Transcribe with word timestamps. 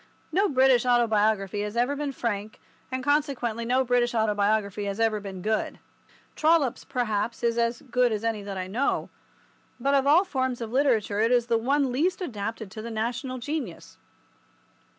No 0.31 0.49
British 0.49 0.83
autobiography 0.83 1.61
has 1.61 1.77
ever 1.77 1.95
been 1.95 2.11
frank, 2.11 2.59
and 2.91 3.03
consequently 3.03 3.65
no 3.65 3.83
British 3.83 4.15
autobiography 4.15 4.85
has 4.85 4.99
ever 4.99 5.19
been 5.19 5.43
good. 5.43 5.77
Trollope's, 6.35 6.83
perhaps, 6.83 7.43
is 7.43 7.55
as 7.55 7.83
good 7.83 8.11
as 8.11 8.23
any 8.23 8.41
that 8.41 8.57
I 8.57 8.65
know, 8.65 9.11
but 9.79 9.93
of 9.93 10.07
all 10.07 10.23
forms 10.23 10.59
of 10.59 10.71
literature 10.71 11.19
it 11.19 11.31
is 11.31 11.45
the 11.45 11.59
one 11.59 11.91
least 11.91 12.19
adapted 12.19 12.71
to 12.71 12.81
the 12.81 12.89
national 12.89 13.37
genius. 13.37 13.97